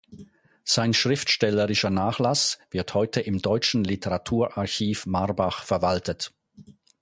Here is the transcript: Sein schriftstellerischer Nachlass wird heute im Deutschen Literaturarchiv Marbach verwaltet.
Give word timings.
Sein 0.63 0.95
schriftstellerischer 0.95 1.91
Nachlass 1.91 2.57
wird 2.71 2.95
heute 2.95 3.21
im 3.21 3.39
Deutschen 3.43 3.83
Literaturarchiv 3.83 5.05
Marbach 5.05 5.63
verwaltet. 5.63 6.33